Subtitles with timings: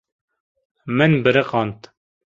[0.97, 1.91] Min biriqand.